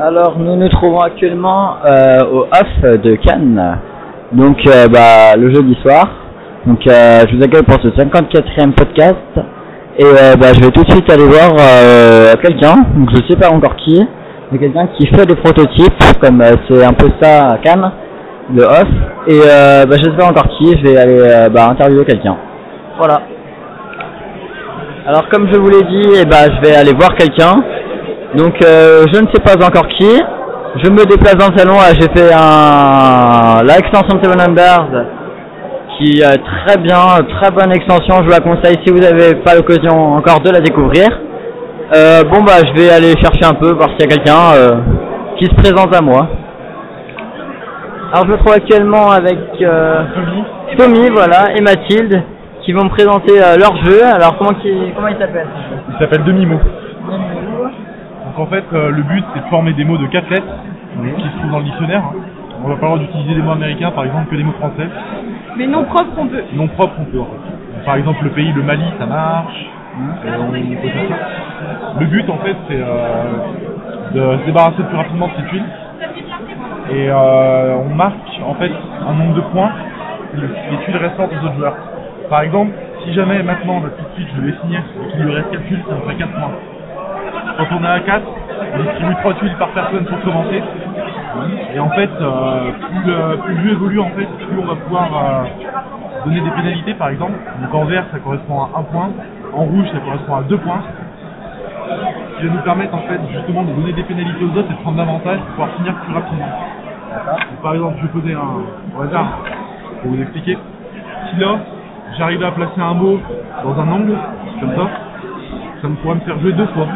Alors 0.00 0.38
nous 0.38 0.56
nous 0.56 0.68
trouvons 0.68 1.00
actuellement 1.00 1.76
euh, 1.84 2.24
au 2.26 2.40
off 2.42 2.82
de 2.82 3.16
Cannes, 3.16 3.78
donc 4.32 4.58
euh, 4.66 4.86
bah, 4.88 5.34
le 5.36 5.54
jeudi 5.54 5.74
soir. 5.82 6.27
Donc 6.68 6.86
euh, 6.86 7.24
je 7.26 7.34
vous 7.34 7.42
accueille 7.42 7.62
pour 7.62 7.80
ce 7.80 7.88
54e 7.88 8.72
podcast 8.72 9.16
et 9.98 10.04
euh, 10.04 10.36
bah, 10.38 10.48
je 10.52 10.60
vais 10.60 10.70
tout 10.70 10.84
de 10.84 10.90
suite 10.90 11.10
aller 11.10 11.24
voir 11.24 11.48
euh, 11.58 12.34
quelqu'un, 12.42 12.74
donc 12.94 13.08
je 13.10 13.26
sais 13.26 13.38
pas 13.40 13.48
encore 13.48 13.74
qui, 13.76 14.06
mais 14.52 14.58
quelqu'un 14.58 14.86
qui 14.88 15.06
fait 15.06 15.24
des 15.24 15.34
prototypes, 15.36 16.20
comme 16.20 16.42
c'est 16.68 16.84
un 16.84 16.92
peu 16.92 17.08
ça 17.22 17.54
à 17.54 17.58
Cannes, 17.64 17.90
le 18.54 18.64
off, 18.64 18.86
et 19.28 19.40
bah, 19.88 19.96
je 19.96 20.04
sais 20.04 20.16
pas 20.18 20.26
encore 20.26 20.46
qui, 20.58 20.76
je 20.76 20.82
vais 20.84 20.98
aller 20.98 21.48
bah, 21.50 21.70
interviewer 21.70 22.04
quelqu'un. 22.04 22.36
Voilà. 22.98 23.22
Alors 25.06 25.26
comme 25.30 25.48
je 25.50 25.58
vous 25.58 25.70
l'ai 25.70 25.84
dit, 25.84 26.20
eh 26.20 26.26
ben, 26.26 26.52
je 26.54 26.68
vais 26.68 26.76
aller 26.76 26.92
voir 26.92 27.14
quelqu'un. 27.14 27.62
Donc 28.36 28.56
je 28.60 29.20
ne 29.20 29.26
sais 29.32 29.42
pas 29.42 29.54
encore 29.66 29.88
qui. 29.96 30.20
Je 30.84 30.90
me 30.90 31.02
déplace 31.06 31.36
dans 31.36 31.48
le 31.48 31.56
salon. 31.56 31.76
là, 31.76 31.94
J'ai 31.98 32.08
fait 32.14 32.30
un 32.30 33.62
la 33.64 33.78
extension 33.78 34.18
de 34.18 34.22
Seven 34.22 34.36
Numbers 34.36 35.06
qui 35.98 36.20
est 36.20 36.38
très 36.44 36.78
bien, 36.78 36.96
très 37.40 37.50
bonne 37.50 37.72
extension. 37.72 38.16
Je 38.18 38.24
vous 38.24 38.30
la 38.30 38.40
conseille 38.40 38.76
si 38.84 38.92
vous 38.92 39.00
n'avez 39.00 39.34
pas 39.34 39.54
l'occasion 39.54 40.14
encore 40.14 40.40
de 40.40 40.50
la 40.50 40.60
découvrir. 40.60 41.08
Euh, 41.94 42.22
bon 42.22 42.42
bah 42.42 42.60
je 42.66 42.72
vais 42.80 42.90
aller 42.90 43.14
chercher 43.20 43.44
un 43.44 43.54
peu 43.54 43.72
voir 43.72 43.88
s'il 43.90 44.00
y 44.00 44.04
a 44.04 44.16
quelqu'un 44.16 44.54
euh, 44.54 44.76
qui 45.38 45.46
se 45.46 45.54
présente 45.54 45.94
à 45.94 46.00
moi. 46.02 46.28
Alors 48.12 48.26
je 48.26 48.32
me 48.32 48.36
trouve 48.38 48.52
actuellement 48.52 49.10
avec 49.10 49.38
euh, 49.60 50.04
Tommy, 50.76 51.08
voilà, 51.10 51.56
et 51.56 51.60
Mathilde 51.60 52.22
qui 52.62 52.72
vont 52.72 52.84
me 52.84 52.90
présenter 52.90 53.42
euh, 53.42 53.56
leur 53.56 53.74
jeu. 53.84 54.04
Alors 54.04 54.36
comment, 54.38 54.54
qui, 54.60 54.70
comment 54.94 55.08
il 55.08 55.18
s'appelle? 55.18 55.46
Il 55.90 55.98
s'appelle 55.98 56.24
demi-mot. 56.24 56.60
Donc 58.26 58.38
en 58.38 58.46
fait, 58.46 58.64
euh, 58.72 58.90
le 58.90 59.02
but 59.02 59.24
c'est 59.34 59.40
de 59.40 59.48
former 59.48 59.72
des 59.72 59.84
mots 59.84 59.98
de 59.98 60.06
quatre 60.06 60.30
lettres 60.30 60.46
qui 61.16 61.22
se 61.22 61.38
trouvent 61.38 61.50
dans 61.50 61.58
le 61.58 61.64
dictionnaire. 61.64 62.02
On 62.64 62.68
va 62.68 62.76
pas 62.76 62.86
droit 62.86 62.98
d'utiliser 62.98 63.34
des 63.36 63.42
mots 63.42 63.52
américains, 63.52 63.92
par 63.92 64.04
exemple, 64.04 64.28
que 64.30 64.36
des 64.36 64.42
mots 64.42 64.52
français. 64.58 64.88
Mais 65.58 65.66
non 65.66 65.84
propre, 65.84 66.12
on 66.16 66.26
peut. 66.28 66.42
Non 66.54 66.68
propres, 66.68 66.94
on 67.00 67.04
peut 67.04 67.20
en 67.20 67.24
fait. 67.24 67.84
Par 67.84 67.96
exemple, 67.96 68.22
le 68.24 68.30
pays, 68.30 68.52
le 68.52 68.62
Mali, 68.62 68.84
ça 68.98 69.06
marche. 69.06 69.66
Euh, 70.24 70.36
on 70.40 70.52
peut 70.52 70.88
faire 70.88 71.08
ça. 71.08 71.98
Le 71.98 72.06
but 72.06 72.30
en 72.30 72.38
fait, 72.38 72.56
c'est 72.68 72.80
euh, 72.80 74.14
de 74.14 74.38
se 74.38 74.46
débarrasser 74.46 74.82
plus 74.84 74.96
rapidement 74.96 75.26
de 75.26 75.32
ces 75.36 75.48
tuiles. 75.48 75.64
Et 76.90 77.10
euh, 77.10 77.76
on 77.84 77.94
marque 77.94 78.40
en 78.46 78.54
fait 78.54 78.70
un 79.06 79.12
nombre 79.14 79.34
de 79.34 79.40
points 79.52 79.72
les 80.36 80.78
tuiles 80.84 80.96
restantes 80.96 81.30
aux 81.32 81.44
autres 81.46 81.56
joueurs. 81.56 81.76
Par 82.28 82.42
exemple, 82.42 82.72
si 83.04 83.12
jamais 83.14 83.42
maintenant, 83.42 83.80
là, 83.80 83.88
tout 83.96 84.04
de 84.04 84.14
suite, 84.14 84.28
je 84.36 84.42
vais 84.42 84.54
signer 84.62 84.78
et 84.78 85.12
qu'il 85.12 85.20
lui 85.22 85.34
reste 85.34 85.50
4 85.50 85.64
tuiles, 85.64 85.82
ça 85.88 85.94
me 85.94 86.00
ferait 86.02 86.14
4 86.16 86.30
points. 86.30 86.50
Quand 87.58 87.76
on 87.76 87.84
est 87.84 87.88
à 87.88 88.00
4, 88.00 88.22
on 88.74 88.82
distribue 88.82 89.14
3 89.16 89.34
tuiles 89.34 89.56
par 89.58 89.68
personne 89.70 90.04
pour 90.04 90.20
commencer. 90.20 90.62
Et 91.74 91.78
en 91.78 91.90
fait, 91.90 92.10
euh, 92.20 92.70
plus, 92.72 93.10
le, 93.10 93.36
plus 93.38 93.54
le 93.54 93.62
jeu 93.62 93.70
évolue, 93.72 94.00
en 94.00 94.10
fait, 94.10 94.26
plus 94.26 94.58
on 94.58 94.66
va 94.66 94.74
pouvoir 94.76 95.08
euh, 95.12 96.24
donner 96.24 96.40
des 96.40 96.50
pénalités, 96.50 96.94
par 96.94 97.08
exemple. 97.08 97.34
Donc 97.62 97.74
en 97.74 97.84
vert, 97.84 98.04
ça 98.12 98.18
correspond 98.18 98.60
à 98.62 98.70
1 98.78 98.82
point. 98.84 99.10
En 99.54 99.64
rouge, 99.64 99.86
ça 99.92 99.98
correspond 100.00 100.36
à 100.36 100.42
2 100.42 100.58
points. 100.58 100.82
Ce 102.34 102.40
qui 102.40 102.46
va 102.46 102.54
nous 102.54 102.62
permettre, 102.62 102.94
en 102.94 103.02
fait, 103.02 103.20
justement, 103.32 103.64
de 103.64 103.72
donner 103.72 103.92
des 103.92 104.02
pénalités 104.02 104.44
aux 104.44 104.58
autres 104.58 104.70
et 104.70 104.74
de 104.74 104.80
prendre 104.82 104.98
davantage 104.98 105.38
pour 105.38 105.48
pouvoir 105.48 105.70
finir 105.76 105.94
plus 105.94 106.14
rapidement. 106.14 106.46
Donc, 106.46 107.62
par 107.62 107.74
exemple, 107.74 107.94
je 107.98 108.02
vais 108.02 108.20
poser 108.20 108.34
un 108.34 108.96
au 108.98 109.02
hasard 109.02 109.38
pour 110.02 110.10
vous 110.10 110.20
expliquer. 110.20 110.58
Si 111.30 111.40
là, 111.40 111.58
j'arrive 112.16 112.42
à 112.44 112.52
placer 112.52 112.80
un 112.80 112.94
mot 112.94 113.18
dans 113.64 113.80
un 113.80 113.90
angle, 113.90 114.14
comme 114.60 114.74
ça, 114.76 114.90
ça 115.82 115.88
me 115.88 115.94
pourrait 115.96 116.16
me 116.16 116.20
faire 116.20 116.38
jouer 116.40 116.52
deux 116.52 116.66
fois. 116.66 116.86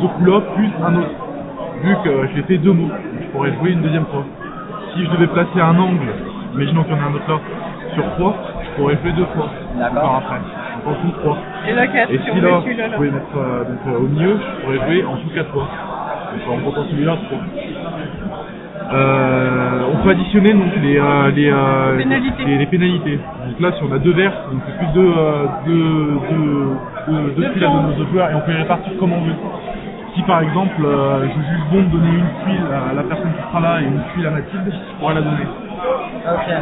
Ce 0.00 0.06
coup-là, 0.06 0.40
plus 0.54 0.70
un 0.84 0.96
autre. 0.96 1.10
Vu 1.82 1.96
que 2.02 2.28
j'ai 2.34 2.42
fait 2.42 2.58
deux 2.58 2.72
mots, 2.72 2.90
pourrais 3.34 3.52
jouer 3.54 3.72
une 3.72 3.82
deuxième 3.82 4.06
fois. 4.06 4.24
Si 4.94 5.04
je 5.04 5.10
devais 5.10 5.26
placer 5.26 5.60
un 5.60 5.76
angle, 5.78 6.06
imaginons 6.54 6.84
qu'il 6.84 6.92
y 6.92 6.96
en 6.96 7.02
a 7.02 7.06
un 7.10 7.14
autre 7.14 7.28
là, 7.28 7.38
sur 7.94 8.04
trois, 8.14 8.34
je 8.62 8.70
pourrais 8.80 8.96
jouer 9.02 9.12
deux 9.12 9.26
fois. 9.34 9.48
D'accord. 9.76 10.22
Après. 10.24 10.40
En 10.86 10.94
tout 10.94 11.10
trois. 11.20 11.36
Et 11.68 11.72
la 11.74 11.86
4 11.88 12.12
Et 12.12 12.18
si 12.18 12.26
là, 12.40 12.60
celui-là. 12.62 12.86
je 12.90 12.94
pouvais 12.96 13.10
mettre 13.10 13.36
euh, 13.36 13.64
donc, 13.64 13.78
euh, 13.88 13.98
au 13.98 14.08
milieu, 14.08 14.36
je 14.38 14.62
pourrais 14.64 14.86
jouer 14.86 15.04
en 15.04 15.16
tout 15.16 15.28
quatre 15.34 15.50
fois. 15.50 15.66
Donc 16.46 16.58
en 16.60 16.64
comptant 16.64 16.84
celui-là, 16.90 17.16
trois. 17.26 17.38
Euh, 18.92 19.80
on 19.94 20.02
peut 20.04 20.10
additionner 20.10 20.52
donc 20.52 20.70
les, 20.82 20.98
euh, 20.98 21.30
les, 21.30 21.50
euh, 21.50 21.96
Pénalités. 21.96 22.44
les, 22.44 22.58
les 22.58 22.66
pénalités. 22.66 23.16
Donc 23.48 23.60
là, 23.60 23.72
si 23.72 23.82
on 23.82 23.92
a 23.92 23.98
deux 23.98 24.12
verts, 24.12 24.32
donc 24.52 24.60
c'est 24.66 24.76
plus 24.78 24.86
deux, 24.94 25.12
euh, 25.16 25.46
deux, 25.66 25.72
deux, 26.30 26.68
deux, 27.08 27.30
deux 27.34 27.42
Deux 27.54 27.60
donner 27.60 27.66
aux 27.96 28.00
autres 28.00 28.10
joueurs 28.10 28.30
et 28.30 28.34
on 28.34 28.40
peut 28.40 28.52
les 28.52 28.58
répartir 28.58 28.92
comme 29.00 29.12
on 29.12 29.22
veut. 29.22 29.32
Si 30.14 30.22
par 30.22 30.42
exemple, 30.42 30.84
euh, 30.84 31.24
je 31.28 31.34
juge 31.40 31.64
bon 31.72 31.82
de 31.82 31.88
donner 31.90 32.10
une 32.18 32.28
tuile 32.44 32.66
à 32.72 32.94
la 32.94 33.02
personne 33.04 33.32
qui 33.34 33.42
sera 33.48 33.60
là 33.60 33.80
et 33.82 33.84
une 33.84 34.02
tuile 34.12 34.26
à 34.26 34.30
Mathilde, 34.30 34.72
je 34.72 34.98
pourrais 34.98 35.14
la 35.14 35.22
donner. 35.22 35.46
Ok. 36.32 36.54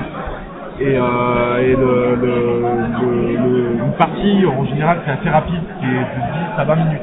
Et, 0.81 0.97
euh, 0.99 1.59
et 1.61 1.77
le, 1.77 2.17
le, 2.17 2.77
le- 3.03 3.37
le- 3.37 3.73
une 3.85 3.93
partie, 3.99 4.47
en 4.47 4.65
général, 4.65 4.99
c'est 5.05 5.13
assez 5.13 5.29
rapide, 5.31 5.63
c'est 5.81 5.87
de 5.87 5.93
10 5.93 6.59
à 6.59 6.65
20 6.65 6.77
minutes. 6.77 7.03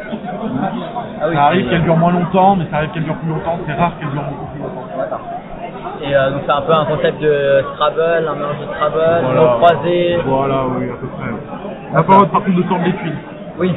Ah 1.22 1.26
oui, 1.30 1.36
ça 1.36 1.44
arrive 1.46 1.70
qu'elle 1.70 1.84
dure 1.84 1.98
moins 1.98 2.12
longtemps, 2.12 2.56
mais 2.58 2.66
ça 2.72 2.78
arrive 2.78 2.92
qu'elle 2.92 3.04
dure 3.04 3.16
plus 3.18 3.30
longtemps, 3.30 3.60
c'est 3.68 3.74
rare 3.74 3.94
qu'elle 4.00 4.10
dure 4.10 4.24
beaucoup 4.24 4.46
plus 4.52 4.60
longtemps. 4.62 4.88
D'accord. 4.98 5.22
Et 6.02 6.16
euh, 6.16 6.32
donc 6.32 6.42
c'est 6.46 6.52
un 6.54 6.62
peu 6.62 6.74
un 6.74 6.86
concept 6.86 7.22
de 7.22 7.64
Scrabble, 7.76 8.28
un 8.28 8.36
mélange 8.36 8.60
de 8.60 8.66
Scrabble, 8.74 9.22
Voilà. 9.26 9.42
mots 9.42 9.58
croisés. 9.60 10.20
Voilà, 10.26 10.66
oui, 10.68 10.90
à 10.92 10.98
peu 10.98 11.08
près. 11.08 11.30
On 11.92 11.96
n'a 11.96 12.04
pas 12.04 12.12
le 12.14 12.18
droit 12.18 12.28
par 12.32 12.44
contre 12.44 12.58
de 12.58 12.64
tordre 12.64 12.86
les 12.86 12.94
tuiles. 12.96 13.18
Oui. 13.60 13.76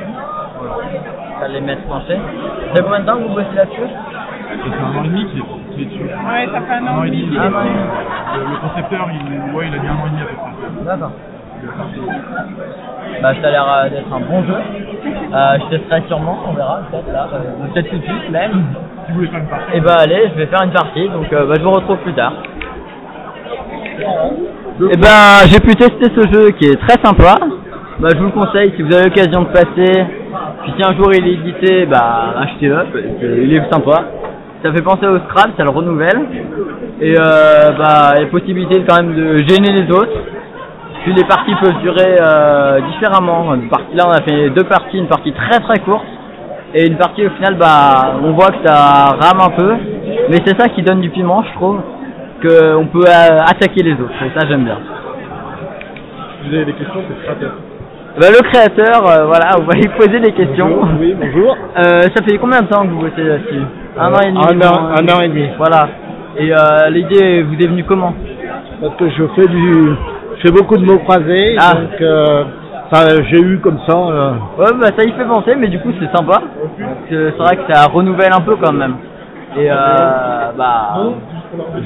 Ça 1.42 1.48
les 1.48 1.60
mettre 1.60 1.82
penchés. 1.88 2.20
Ça 2.68 2.76
fait 2.76 2.82
combien 2.84 3.00
de 3.00 3.04
temps 3.04 3.16
que 3.16 3.22
vous 3.22 3.34
bossez 3.34 3.56
là-dessus? 3.56 3.80
Ça 3.82 4.70
fait 4.70 4.78
un 4.78 4.96
an 4.96 5.02
et 5.02 5.08
demi 5.08 5.26
qu'il 5.26 5.40
est, 5.40 5.44
qu'il 5.72 5.82
est 5.82 5.86
dessus. 5.86 6.04
Ouais, 6.04 6.46
ça 6.52 6.60
fait 6.60 6.74
un 6.74 6.86
an 6.86 7.02
et 7.02 7.10
demi. 7.10 7.36
Ah, 7.36 7.46
ouais. 7.46 7.50
Le, 8.38 8.40
le 8.48 8.56
concepteur, 8.68 9.08
il, 9.10 9.56
ouais, 9.56 9.66
il 9.66 9.74
a 9.74 9.78
mis 9.82 9.88
un 9.88 9.90
an 9.90 10.06
et 10.06 10.10
demi 10.10 10.22
à 10.22 10.26
peu 10.26 10.36
près. 10.36 10.84
D'accord. 10.84 11.10
Bah 13.22 13.32
ça 13.42 13.48
a 13.48 13.50
l'air 13.50 13.66
euh, 13.68 13.88
d'être 13.88 14.12
un 14.12 14.20
bon 14.20 14.44
jeu. 14.44 14.54
Euh, 14.54 15.58
je 15.58 15.76
testerai 15.76 16.02
sûrement, 16.06 16.38
on 16.48 16.52
verra 16.52 16.80
peut-être 16.90 17.12
là, 17.12 17.28
euh, 17.34 17.66
peut-être 17.72 17.90
tout 17.90 17.98
de 17.98 18.02
suite 18.04 18.30
même. 18.30 18.52
Si 19.06 19.10
vous 19.10 19.18
voulez 19.18 19.28
faire 19.28 19.40
une 19.40 19.48
partie. 19.48 19.76
Et 19.76 19.80
bah 19.80 19.96
allez, 19.98 20.28
je 20.32 20.34
vais 20.38 20.46
faire 20.46 20.62
une 20.62 20.70
partie, 20.70 21.08
donc 21.08 21.32
euh, 21.32 21.46
bah, 21.46 21.54
je 21.58 21.62
vous 21.64 21.70
retrouve 21.72 21.98
plus 21.98 22.14
tard. 22.14 22.34
Et 24.92 24.96
ben 24.96 25.46
j'ai 25.46 25.58
pu 25.58 25.74
tester 25.74 26.06
ce 26.14 26.32
jeu 26.32 26.50
qui 26.52 26.66
est 26.66 26.80
très 26.86 27.00
sympa. 27.04 27.34
Bah, 27.98 28.10
je 28.12 28.18
vous 28.18 28.26
le 28.26 28.30
conseille 28.30 28.72
si 28.76 28.82
vous 28.82 28.94
avez 28.94 29.04
l'occasion 29.06 29.42
de 29.42 29.48
passer. 29.48 30.06
Puis 30.62 30.72
si 30.76 30.82
un 30.84 30.94
jour 30.94 31.10
il 31.12 31.26
est 31.26 31.32
édité, 31.32 31.86
bah 31.86 32.34
achetez-le, 32.38 32.74
parce 32.74 33.04
qu'il 33.18 33.52
est 33.52 33.72
sympa. 33.72 34.04
Ça 34.62 34.72
fait 34.72 34.82
penser 34.82 35.06
au 35.06 35.18
Scrabble, 35.18 35.54
ça 35.56 35.64
le 35.64 35.70
renouvelle. 35.70 36.20
Et 37.00 37.14
euh, 37.18 37.72
bah 37.76 38.12
il 38.16 38.22
y 38.22 38.24
a 38.24 38.26
possibilité 38.28 38.84
quand 38.88 39.02
même 39.02 39.14
de 39.14 39.38
gêner 39.38 39.72
les 39.72 39.90
autres. 39.90 40.16
Puis 41.02 41.12
les 41.14 41.24
parties 41.24 41.54
peuvent 41.60 41.80
durer 41.82 42.16
euh, 42.20 42.80
différemment. 42.92 43.52
Là 43.94 44.04
on 44.06 44.12
a 44.12 44.22
fait 44.22 44.50
deux 44.50 44.64
parties, 44.64 44.98
une 44.98 45.08
partie 45.08 45.32
très 45.32 45.58
très 45.58 45.80
courte 45.80 46.06
et 46.74 46.86
une 46.86 46.96
partie 46.96 47.26
au 47.26 47.30
final 47.30 47.56
bah 47.56 48.14
on 48.22 48.30
voit 48.32 48.50
que 48.50 48.64
ça 48.64 49.16
rame 49.20 49.40
un 49.40 49.50
peu. 49.50 49.74
Mais 50.30 50.38
c'est 50.46 50.56
ça 50.60 50.68
qui 50.68 50.82
donne 50.82 51.00
du 51.00 51.10
piment 51.10 51.42
je 51.42 51.52
trouve. 51.54 51.80
Qu'on 52.40 52.86
peut 52.86 53.04
euh, 53.06 53.38
attaquer 53.40 53.82
les 53.82 53.92
autres. 53.94 54.22
Et 54.24 54.38
ça 54.38 54.46
j'aime 54.48 54.64
bien. 54.64 54.78
Vous 56.44 56.54
avez 56.54 56.64
des 56.64 56.72
questions, 56.72 57.00
c'est 57.08 57.22
créateur. 57.22 57.52
Bah, 58.20 58.26
le 58.28 58.42
créateur, 58.48 59.06
euh, 59.08 59.24
voilà, 59.26 59.50
vous 59.56 59.62
pouvez 59.64 59.80
lui 59.80 59.88
poser 59.88 60.20
des 60.20 60.32
questions. 60.32 60.70
Oui, 61.00 61.14
bonjour. 61.18 61.56
Euh, 61.78 62.02
ça 62.14 62.22
fait 62.24 62.36
combien 62.38 62.60
de 62.62 62.66
temps 62.66 62.82
que 62.82 62.88
vous 62.88 63.00
bossez 63.00 63.22
là-dessus? 63.22 63.62
Un 63.98 64.12
an 64.12 64.20
et 64.20 64.32
demi 64.32 64.38
Un 64.44 64.68
an- 64.68 64.88
un 64.90 65.14
an 65.16 65.20
et 65.22 65.28
demi. 65.28 65.48
Voilà. 65.56 65.88
Et 66.36 66.52
euh, 66.52 66.88
l'idée 66.90 67.42
vous 67.42 67.54
est 67.54 67.66
venue 67.68 67.84
comment? 67.84 68.14
Parce 68.80 68.96
que 68.96 69.08
je 69.10 69.22
fais 69.36 69.46
du, 69.46 69.92
je 70.36 70.40
fais 70.46 70.52
beaucoup 70.52 70.76
de 70.76 70.84
mots 70.84 70.98
croisés, 70.98 71.56
Ah. 71.58 71.74
donc 71.74 72.08
ça, 72.92 73.22
j'ai 73.30 73.40
eu 73.40 73.58
comme 73.60 73.78
ça. 73.86 73.96
Ouais, 73.96 74.66
bah 74.78 74.88
ça 74.96 75.04
y 75.04 75.12
fait 75.12 75.24
penser, 75.24 75.54
mais 75.56 75.68
du 75.68 75.78
coup 75.80 75.90
c'est 76.00 76.14
sympa. 76.16 76.40
C'est 77.08 77.30
vrai 77.38 77.56
que 77.56 77.72
ça 77.72 77.86
renouvelle 77.88 78.32
un 78.34 78.40
peu 78.40 78.56
quand 78.56 78.72
même. 78.72 78.96
Et 79.58 79.68
bah, 79.68 80.94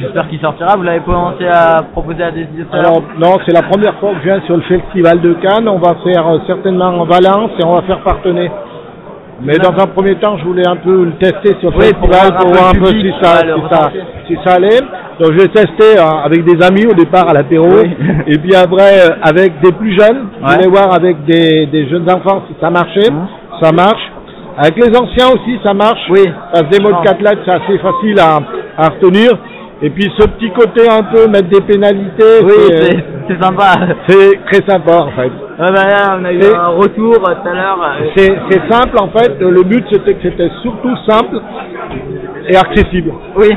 j'espère 0.01 0.29
qu'il 0.29 0.41
sortira. 0.41 0.77
Vous 0.77 0.83
l'avez 0.83 1.01
commencé 1.01 1.47
à 1.47 1.83
proposer 1.93 2.23
à 2.23 2.31
des 2.31 2.43
éditeurs 2.43 2.75
Alors 2.81 3.03
non, 3.19 3.37
c'est 3.47 3.53
la 3.55 3.63
première 3.63 3.95
fois 3.99 4.11
que 4.13 4.19
je 4.21 4.25
viens 4.25 4.41
sur 4.43 4.57
le 4.57 4.63
festival 4.63 5.21
de 5.21 5.35
Cannes. 5.35 5.69
On 5.69 5.79
va 5.79 5.95
faire 6.05 6.27
euh, 6.29 6.39
certainement 6.47 6.87
en 6.89 7.05
Valence 7.05 7.51
et 7.59 7.65
on 7.65 7.75
va 7.75 7.83
faire 7.83 8.01
partenaire. 8.01 8.51
Mais 9.43 9.59
dans 9.59 9.73
un 9.73 9.87
premier 9.89 10.15
temps, 10.15 10.39
je 10.39 10.45
voulais 10.45 10.67
un 10.67 10.77
peu 10.77 11.05
le 11.05 11.13
tester 11.19 11.55
sur 11.61 11.71
le 11.71 11.77
Oui, 11.77 11.93
pour 12.01 12.09
festival 12.09 12.33
voir 12.33 12.33
un 12.33 12.41
pour 12.41 12.51
peu 12.53 12.59
voir 12.59 12.71
un 12.71 12.73
le 12.73 12.81
peu 12.81 12.87
si 12.87 12.93
public, 12.95 13.15
ça, 13.23 13.45
le 13.45 13.55
si 13.55 13.61
ça, 13.61 13.77
ressenti. 13.77 13.99
si 14.29 14.39
ça 14.45 14.55
allait. 14.55 14.81
Donc 15.21 15.33
je 15.33 15.37
l'ai 15.39 15.49
testé 15.49 15.99
hein, 15.99 16.21
avec 16.25 16.45
des 16.45 16.65
amis 16.67 16.87
au 16.87 16.95
départ 16.95 17.29
à 17.29 17.35
l'apéro, 17.35 17.67
Oui. 17.69 17.91
et 18.27 18.39
puis 18.39 18.55
après 18.55 19.01
euh, 19.11 19.17
avec 19.23 19.61
des 19.61 19.73
plus 19.73 19.93
jeunes. 19.99 20.29
Je 20.41 20.47
Ouais. 20.47 20.55
voulais 20.57 20.69
voir 20.69 20.95
avec 20.95 21.25
des, 21.25 21.67
des 21.67 21.89
jeunes 21.89 22.11
enfants 22.11 22.45
si 22.49 22.55
ça 22.61 22.71
marchait. 22.71 23.11
Hein 23.13 23.29
Ça 23.61 23.73
marche. 23.73 24.13
Avec 24.59 24.75
les 24.77 24.97
anciens 24.97 25.29
aussi, 25.35 25.59
ça 25.63 25.75
marche. 25.75 26.01
Oui. 26.11 26.25
Parce 26.51 26.63
que 26.63 26.71
des 26.71 26.83
mots 26.83 26.93
Ah. 26.97 27.01
de 27.03 27.07
4 27.07 27.21
lettres, 27.21 27.43
c'est 27.45 27.55
assez 27.63 27.79
facile 27.79 28.19
à, 28.19 28.39
à 28.83 28.89
retenir. 28.89 29.33
Et 29.82 29.90
puis 29.90 30.11
ce 30.19 30.26
petit 30.26 30.50
côté 30.52 30.88
un 30.88 31.02
peu 31.02 31.26
mettre 31.28 31.49
des 31.49 31.61
pénalités, 31.61 32.40
Oui, 32.43 32.52
c'est, 32.69 33.05
c'est 33.28 33.43
sympa. 33.43 33.73
c'est 34.08 34.40
très 34.46 34.67
sympa 34.67 35.02
en 35.02 35.11
fait. 35.11 35.28
Ouais, 35.58 35.73
bah 35.73 35.87
là, 35.87 36.19
on 36.19 36.25
a 36.25 36.32
eu 36.32 36.40
Et- 36.40 36.55
un 36.55 36.69
retour 36.69 37.14
euh, 37.28 37.34
tout 37.43 37.49
à 37.49 37.52
l'heure. 37.55 37.78
euh, 37.82 38.06
C'est 38.17 38.34
c'est 38.50 38.73
simple 38.73 38.96
en 38.99 39.08
fait, 39.08 39.38
le 39.38 39.62
but 39.64 39.84
c'était 39.90 40.14
que 40.14 40.23
c'était 40.23 40.50
surtout 40.62 40.96
simple 41.06 41.40
et 42.49 42.56
accessible. 42.56 43.12
Oui. 43.37 43.49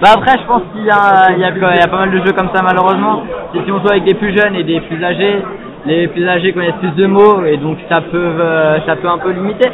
Bah 0.00 0.10
après, 0.14 0.38
je 0.40 0.46
pense 0.46 0.62
qu'il 0.72 0.84
y 0.84 0.90
a, 0.90 1.32
il 1.32 1.38
y, 1.38 1.40
y 1.40 1.82
a 1.82 1.88
pas 1.88 1.96
mal 2.06 2.10
de 2.12 2.18
jeux 2.18 2.32
comme 2.36 2.50
ça 2.54 2.62
malheureusement. 2.62 3.24
Si, 3.52 3.58
si 3.64 3.72
on 3.72 3.80
joue 3.80 3.88
avec 3.90 4.04
des 4.04 4.14
plus 4.14 4.36
jeunes 4.38 4.54
et 4.54 4.62
des 4.62 4.80
plus 4.82 5.02
âgés, 5.04 5.42
les 5.86 6.06
plus 6.06 6.28
âgés 6.28 6.52
connaissent 6.52 6.78
plus 6.80 6.94
de 7.02 7.06
mots 7.06 7.44
et 7.44 7.56
donc 7.56 7.78
ça 7.90 8.00
peut, 8.00 8.16
euh, 8.40 8.78
ça 8.86 8.94
peut 8.94 9.08
un 9.08 9.18
peu 9.18 9.30
limiter. 9.32 9.68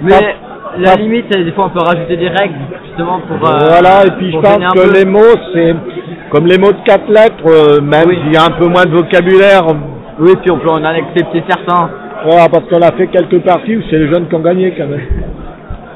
Mais 0.00 0.36
la 0.78 0.94
limite, 0.96 1.26
c'est 1.30 1.44
des 1.44 1.52
fois 1.52 1.66
on 1.66 1.78
peut 1.78 1.84
rajouter 1.84 2.16
des 2.16 2.28
règles 2.28 2.54
justement 2.86 3.20
pour. 3.20 3.36
euh, 3.48 3.58
voilà, 3.68 4.06
et 4.06 4.10
puis 4.18 4.30
je 4.32 4.38
pense 4.38 4.72
que 4.74 4.92
les 4.98 5.04
mots, 5.04 5.20
c'est 5.52 5.74
comme 6.30 6.46
les 6.46 6.58
mots 6.58 6.72
de 6.72 6.82
4 6.84 7.08
lettres, 7.08 7.44
euh, 7.46 7.80
même 7.80 8.04
Oui. 8.08 8.18
s'il 8.22 8.32
y 8.32 8.36
a 8.36 8.44
un 8.44 8.58
peu 8.58 8.66
moins 8.66 8.84
de 8.84 8.90
vocabulaire, 8.90 9.62
Oui, 10.18 10.32
puis 10.40 10.50
on 10.50 10.58
peut 10.58 10.70
en 10.70 10.82
accepter 10.84 11.42
certains. 11.48 11.90
voilà, 12.24 12.48
parce 12.48 12.64
qu'on 12.70 12.80
a 12.82 12.92
fait 12.92 13.06
quelques 13.08 13.40
parties 13.40 13.76
où 13.76 13.82
c'est 13.90 13.98
les 13.98 14.08
jeunes 14.08 14.28
qui 14.28 14.34
ont 14.34 14.40
gagné 14.40 14.72
quand 14.76 14.86
même. 14.86 15.00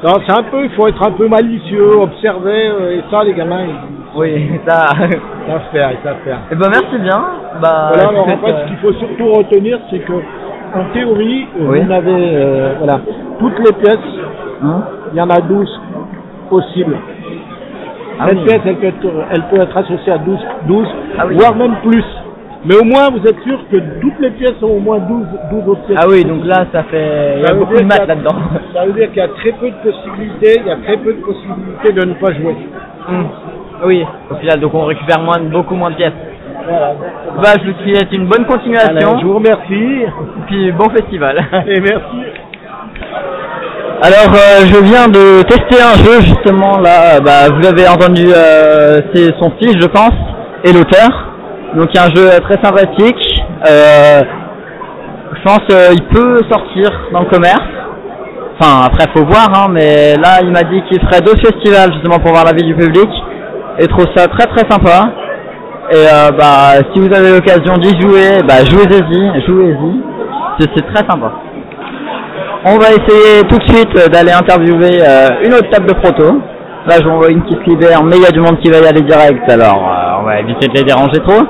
Non, 0.05 0.13
c'est 0.27 0.33
un 0.39 0.43
peu, 0.43 0.63
il 0.65 0.71
faut 0.71 0.87
être 0.89 1.03
un 1.03 1.13
peu 1.13 1.27
malicieux, 1.27 1.97
observer, 1.99 2.69
euh, 2.69 2.97
et 2.99 3.01
ça 3.11 3.25
les 3.25 3.33
gamins, 3.33 3.65
ils 3.67 4.19
Oui, 4.19 4.51
ça. 4.67 4.87
ils 5.01 5.51
savent 5.51 5.61
faire, 5.73 5.91
ils 5.93 6.05
savent 6.07 6.17
faire. 6.25 6.39
Eh 6.53 6.55
ben 6.55 6.69
merci 6.69 6.99
bien. 6.99 7.25
Bah, 7.63 7.93
Voilà, 7.95 8.09
alors 8.11 8.29
en 8.29 8.37
fait, 8.39 8.55
ce 8.63 8.69
qu'il 8.69 8.77
faut 8.79 8.93
surtout 8.95 9.33
retenir, 9.33 9.79
c'est 9.91 10.01
que, 10.01 10.13
en 10.13 10.85
théorie, 10.93 11.47
Oui. 11.61 11.81
vous 11.81 11.93
avez, 11.93 12.11
euh, 12.15 12.75
voilà, 12.79 13.01
toutes 13.39 13.59
les 13.61 13.73
pièces, 13.73 13.99
hein 14.63 14.83
il 15.13 15.19
y 15.19 15.21
en 15.21 15.31
a 15.31 15.41
12 15.41 15.81
possibles. 16.51 16.97
Ah 18.19 18.29
Cette 18.29 18.39
oui. 18.39 18.45
pièce, 18.45 18.61
elle 18.65 18.77
peut, 18.77 18.87
être, 18.87 19.07
elle 19.31 19.43
peut 19.51 19.61
être 19.61 19.77
associée 19.77 20.13
à 20.13 20.19
12, 20.19 20.39
12 20.69 20.87
Ah 21.19 21.27
oui. 21.27 21.37
voire 21.37 21.55
même 21.55 21.77
plus. 21.83 22.05
Mais 22.65 22.75
au 22.77 22.85
moins, 22.85 23.11
vous 23.11 23.25
êtes 23.29 23.39
sûr 23.43 23.59
que 23.71 23.77
toutes 24.01 24.19
les 24.19 24.31
pièces 24.31 24.61
ont 24.63 24.77
au 24.77 24.81
moins 24.81 24.99
12, 24.99 25.27
12 25.53 25.69
autres 25.69 25.83
pièces. 25.87 25.99
Ah 26.03 26.07
oui, 26.09 26.25
donc 26.25 26.45
là, 26.45 26.65
ça 26.73 26.83
fait. 26.85 27.35
Il 27.37 27.41
y 27.43 27.45
a 27.45 27.49
Ça 27.49 27.53
veut 27.55 27.61
beaucoup 27.61 27.77
de 27.77 27.85
maths 27.85 28.09
là-dedans. 28.09 28.37
Ça 28.75 28.87
veut 28.87 28.93
dire 28.95 29.09
qu'il 29.09 29.19
y 29.19 29.21
a 29.21 29.29
très 29.29 29.53
peu 29.53 29.71
de 29.71 29.77
possibilités, 29.91 30.61
il 30.61 30.67
y 30.67 30.71
a 30.71 30.77
très 30.77 30.97
peu 30.97 31.13
de 31.13 31.21
possibilités 31.21 31.93
de 31.93 32.05
ne 32.07 32.15
pas 32.15 32.33
jouer. 32.33 32.57
Hmm. 33.09 33.25
Oui, 33.85 34.05
au 34.31 34.35
final, 34.37 34.59
donc 34.61 34.73
on 34.75 34.85
récupère 34.87 35.21
moins, 35.21 35.39
beaucoup 35.53 35.75
moins 35.77 35.91
de 35.91 35.97
pièces. 35.97 36.13
Voilà. 36.69 36.95
Bah, 37.41 37.51
je 37.63 37.71
vous 37.71 37.79
souhaite 37.85 38.11
une 38.13 38.27
bonne 38.27 38.47
continuation. 38.47 39.19
Je 39.21 39.27
vous 39.27 39.35
remercie 39.35 40.07
Puis 40.47 40.73
bon 40.73 40.89
festival. 40.89 41.39
et 41.69 41.81
merci. 41.81 42.17
Alors, 44.03 44.35
euh, 44.35 44.67
je 44.67 44.79
viens 44.85 45.09
de 45.09 45.41
tester 45.45 45.83
un 45.83 45.97
jeu 46.05 46.21
justement 46.21 46.79
là. 46.81 47.19
Bah, 47.19 47.49
vous 47.49 47.67
avez 47.67 47.89
entendu, 47.89 48.27
euh, 48.29 49.01
c'est 49.15 49.33
son 49.41 49.51
fils, 49.59 49.75
je 49.81 49.87
pense, 49.87 50.13
et 50.65 50.73
l'auteur. 50.73 51.09
Donc, 51.75 51.89
un 51.97 52.15
jeu 52.15 52.29
très 52.43 52.63
sympathique. 52.63 53.43
Euh, 53.67 54.21
je 55.35 55.43
pense 55.43 55.63
euh, 55.73 55.95
il 55.95 56.05
peut 56.09 56.41
sortir 56.51 56.91
dans 57.11 57.21
le 57.21 57.27
commerce. 57.27 57.63
Enfin, 58.61 58.85
après, 58.85 59.07
faut 59.17 59.25
voir, 59.25 59.49
hein, 59.55 59.69
mais 59.71 60.15
là, 60.17 60.41
il 60.43 60.51
m'a 60.51 60.63
dit 60.63 60.83
qu'il 60.91 61.01
ferait 61.01 61.23
deux 61.23 61.37
festivals 61.37 61.91
justement 61.95 62.19
pour 62.19 62.33
voir 62.33 62.45
la 62.45 62.53
vie 62.53 62.65
du 62.65 62.75
public 62.75 63.09
et 63.79 63.87
trouve 63.87 64.07
ça 64.15 64.29
très 64.29 64.47
très 64.47 64.71
sympa. 64.71 65.11
Et 65.91 66.05
bah, 66.37 66.83
si 66.93 67.01
vous 67.01 67.15
avez 67.15 67.33
l'occasion 67.33 67.79
d'y 67.79 67.99
jouer, 67.99 68.43
bah, 68.47 68.63
jouez-y, 68.63 69.47
jouez-y. 69.47 70.03
C'est 70.59 70.87
très 70.87 71.07
sympa. 71.09 71.33
On 72.65 72.79
va 72.79 72.89
essayer 72.91 73.43
tout 73.49 73.59
de 73.59 73.69
suite 73.69 74.11
d'aller 74.11 74.33
interviewer 74.33 75.01
euh, 75.01 75.45
une 75.45 75.53
autre 75.55 75.69
table 75.71 75.87
de 75.87 75.95
proto. 75.95 76.41
Là, 76.87 76.97
je 77.01 77.09
vois 77.09 77.29
une 77.31 77.43
qui 77.45 77.55
se 77.55 77.63
libère, 77.71 78.03
mais 78.03 78.17
il 78.17 78.23
y 78.23 78.27
a 78.27 78.31
du 78.31 78.41
monde 78.41 78.59
qui 78.61 78.71
va 78.71 78.79
y 78.79 78.87
aller 78.87 79.03
direct, 79.03 79.49
alors 79.51 79.77
euh, 79.89 80.21
on 80.21 80.25
va 80.25 80.41
éviter 80.41 80.69
de 80.69 80.75
les 80.75 80.85
déranger 80.85 81.21
trop. 81.27 81.43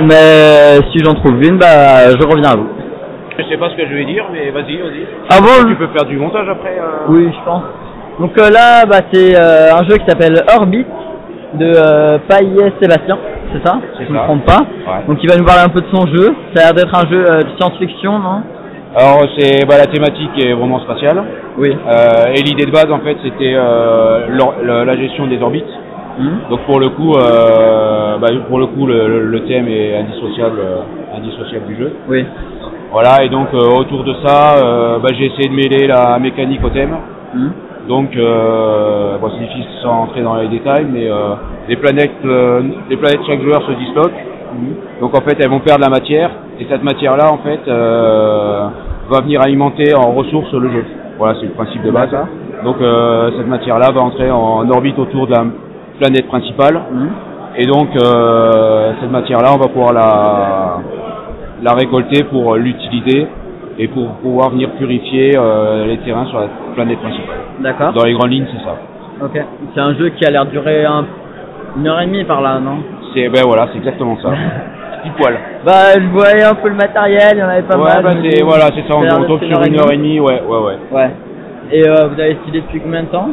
Mais 0.00 0.14
euh, 0.14 0.80
si 0.90 0.98
j'en 1.04 1.12
trouve 1.14 1.42
une, 1.42 1.58
bah, 1.58 2.08
je 2.10 2.26
reviens 2.26 2.50
à 2.50 2.56
vous. 2.56 2.68
Je 3.38 3.44
sais 3.44 3.56
pas 3.56 3.68
ce 3.70 3.76
que 3.76 3.86
je 3.88 3.94
vais 3.94 4.04
dire, 4.04 4.24
mais 4.32 4.50
vas-y, 4.50 4.76
vas-y. 4.78 5.06
Ah 5.30 5.38
bon 5.40 5.68
Tu 5.68 5.76
peux 5.76 5.88
faire 5.88 6.06
du 6.06 6.16
montage 6.18 6.48
après. 6.48 6.78
euh. 6.78 7.08
Oui, 7.08 7.30
je 7.32 7.44
pense. 7.44 7.62
Donc 8.20 8.38
euh, 8.38 8.50
là, 8.50 8.84
bah, 8.86 9.00
c'est 9.12 9.34
euh, 9.36 9.74
un 9.74 9.84
jeu 9.88 9.96
qui 9.96 10.06
s'appelle 10.06 10.42
Orbit 10.54 10.86
de 11.54 12.18
Paillet 12.28 12.72
Sébastien, 12.80 13.18
c'est 13.52 13.66
ça? 13.66 13.78
C'est 13.98 14.04
Je 14.06 14.12
ne 14.12 14.18
me 14.18 14.24
trompe 14.24 14.44
pas. 14.46 14.60
Ouais. 14.60 15.04
Donc 15.08 15.18
il 15.22 15.28
va 15.30 15.36
nous 15.36 15.44
parler 15.44 15.62
un 15.62 15.68
peu 15.68 15.80
de 15.82 15.88
son 15.92 16.06
jeu. 16.06 16.34
Ça 16.54 16.62
a 16.62 16.72
l'air 16.72 16.74
d'être 16.74 16.94
un 16.94 17.10
jeu 17.10 17.22
de 17.22 17.48
science-fiction, 17.58 18.18
non? 18.18 18.42
Alors, 18.94 19.24
c'est 19.38 19.64
bah, 19.66 19.78
la 19.78 19.86
thématique 19.86 20.38
est 20.38 20.52
vraiment 20.52 20.80
spatiale. 20.80 21.22
Oui. 21.58 21.70
Euh, 21.72 22.34
et 22.34 22.42
l'idée 22.42 22.66
de 22.66 22.70
base, 22.70 22.90
en 22.90 23.00
fait, 23.00 23.16
c'était 23.22 23.54
euh, 23.54 24.28
la, 24.62 24.84
la 24.84 24.96
gestion 24.96 25.26
des 25.26 25.40
orbites. 25.40 25.64
Hmm 26.18 26.50
Donc 26.50 26.60
pour 26.66 26.78
le 26.78 26.90
coup, 26.90 27.14
euh, 27.14 28.18
bah, 28.18 28.28
pour 28.48 28.58
le 28.58 28.66
coup, 28.66 28.86
le, 28.86 29.44
thème 29.48 29.66
est 29.68 29.96
indissociable, 29.96 30.58
euh, 30.60 31.16
indissociable 31.16 31.66
du 31.66 31.76
jeu. 31.76 31.92
Oui. 32.08 32.24
Voilà. 32.92 33.24
Et 33.24 33.30
donc 33.30 33.48
euh, 33.54 33.78
autour 33.78 34.04
de 34.04 34.14
ça, 34.24 34.56
euh, 34.58 34.98
bah, 34.98 35.08
j'ai 35.18 35.26
essayé 35.26 35.48
de 35.48 35.54
mêler 35.54 35.86
la 35.86 36.18
mécanique 36.18 36.62
au 36.62 36.68
thème. 36.68 36.94
Hmm 37.34 37.48
Donc, 37.88 38.14
euh, 38.14 39.16
bon, 39.18 39.30
c'est 39.30 39.44
difficile 39.44 39.64
sans 39.82 40.02
entrer 40.02 40.20
dans 40.20 40.36
les 40.36 40.48
détails, 40.48 40.86
mais 40.90 41.08
euh, 41.10 41.34
les 41.68 41.76
planètes, 41.76 42.10
euh, 42.26 42.60
les 42.90 42.96
planètes 42.98 43.20
chaque 43.26 43.40
joueur 43.40 43.62
se 43.66 43.72
disloquent. 43.72 44.31
Donc 45.00 45.16
en 45.16 45.22
fait, 45.22 45.36
elles 45.40 45.50
vont 45.50 45.60
perdre 45.60 45.82
la 45.84 45.90
matière, 45.90 46.30
et 46.58 46.66
cette 46.70 46.82
matière-là, 46.82 47.32
en 47.32 47.38
fait, 47.38 47.60
euh, 47.68 48.68
va 49.10 49.20
venir 49.20 49.40
alimenter 49.40 49.94
en 49.94 50.12
ressources 50.12 50.52
le 50.52 50.70
jeu. 50.70 50.84
Voilà, 51.18 51.34
c'est 51.40 51.46
le 51.46 51.52
principe 51.52 51.82
de 51.82 51.90
base. 51.90 52.10
Donc 52.64 52.76
euh, 52.80 53.30
cette 53.36 53.48
matière-là 53.48 53.90
va 53.92 54.00
entrer 54.00 54.30
en 54.30 54.68
orbite 54.70 54.98
autour 54.98 55.26
de 55.26 55.32
la 55.32 55.44
planète 55.98 56.26
principale, 56.28 56.80
Hmm 56.90 57.08
et 57.54 57.66
donc 57.66 57.88
euh, 57.96 58.92
cette 59.00 59.10
matière-là, 59.10 59.50
on 59.54 59.58
va 59.58 59.68
pouvoir 59.68 59.92
la, 59.92 60.78
la 61.62 61.74
récolter 61.74 62.24
pour 62.24 62.56
l'utiliser 62.56 63.26
et 63.78 63.88
pour 63.88 64.08
pouvoir 64.22 64.50
venir 64.50 64.70
purifier 64.78 65.32
les 65.86 65.98
terrains 65.98 66.24
sur 66.26 66.40
la 66.40 66.46
planète 66.74 66.98
principale. 66.98 67.36
D'accord. 67.60 67.92
Dans 67.92 68.04
les 68.04 68.14
grandes 68.14 68.30
lignes, 68.30 68.46
c'est 68.50 68.64
ça. 68.64 68.76
Ok. 69.22 69.44
C'est 69.74 69.80
un 69.80 69.94
jeu 69.94 70.08
qui 70.10 70.24
a 70.24 70.30
l'air 70.30 70.46
de 70.46 70.50
durer 70.50 70.86
un... 70.86 71.04
une 71.76 71.86
heure 71.86 72.00
et 72.00 72.06
demie 72.06 72.24
par 72.24 72.40
là, 72.40 72.58
non? 72.58 72.78
C'est 73.14 73.28
ben 73.28 73.42
voilà, 73.44 73.68
c'est 73.72 73.78
exactement 73.78 74.16
ça. 74.22 74.30
Petit 75.02 75.10
poil. 75.18 75.36
Bah, 75.66 75.92
je 75.94 76.06
voyais 76.08 76.42
un 76.44 76.54
peu 76.54 76.68
le 76.68 76.74
matériel, 76.74 77.32
il 77.34 77.38
y 77.38 77.42
en 77.42 77.48
avait 77.48 77.62
pas 77.62 77.76
ouais, 77.76 77.84
mal. 77.84 78.02
bah 78.02 78.10
je 78.22 78.30
c'est 78.30 78.42
voilà, 78.42 78.66
c'est 78.74 78.86
ça. 78.90 78.96
On 78.96 79.24
tombe 79.24 79.38
faire 79.40 79.48
sur 79.48 79.64
une 79.66 79.78
heure 79.78 79.92
et 79.92 79.96
demie. 79.96 80.20
Ouais, 80.20 80.40
ouais, 80.46 80.58
ouais. 80.58 80.78
Ouais. 80.92 81.10
Et 81.72 81.86
euh, 81.88 82.08
vous 82.08 82.20
avez 82.20 82.36
stylé 82.42 82.60
depuis 82.62 82.80
combien 82.80 83.02
de 83.02 83.08
temps? 83.08 83.30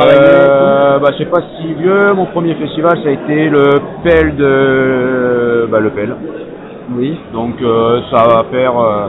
Euh, 0.00 0.98
bah 1.00 1.08
c'est 1.18 1.28
pas 1.30 1.40
si 1.58 1.74
vieux. 1.74 2.12
Mon 2.14 2.26
premier 2.26 2.54
festival, 2.54 2.98
ça 3.02 3.08
a 3.08 3.12
été 3.12 3.48
le 3.48 3.80
PEL 4.04 4.36
de 4.36 5.68
bah 5.70 5.80
le 5.80 5.90
PEL. 5.90 6.14
Oui. 6.96 7.18
Donc 7.32 7.60
euh, 7.60 8.00
ça 8.10 8.24
va 8.28 8.44
faire 8.50 8.78
euh, 8.78 9.08